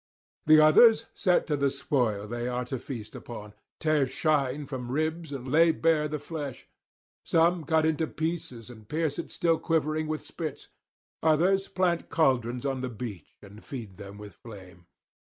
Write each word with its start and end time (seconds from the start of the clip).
The 0.47 0.59
others 0.59 1.05
set 1.13 1.45
to 1.45 1.55
the 1.55 1.69
spoil 1.69 2.25
they 2.25 2.47
are 2.47 2.65
to 2.65 2.79
feast 2.79 3.13
upon, 3.13 3.53
tear 3.79 4.07
chine 4.07 4.65
from 4.65 4.89
ribs 4.91 5.31
and 5.31 5.47
lay 5.51 5.71
bare 5.71 6.07
the 6.07 6.17
flesh; 6.17 6.67
some 7.23 7.63
cut 7.65 7.85
it 7.85 7.89
into 7.89 8.07
pieces 8.07 8.71
and 8.71 8.89
pierce 8.89 9.19
it 9.19 9.29
still 9.29 9.59
quivering 9.59 10.07
with 10.07 10.21
spits; 10.25 10.69
others 11.21 11.67
plant 11.67 12.09
cauldrons 12.09 12.65
on 12.65 12.81
the 12.81 12.89
beach 12.89 13.37
and 13.43 13.63
feed 13.63 13.97
them 13.97 14.17
with 14.17 14.33
flame. 14.33 14.87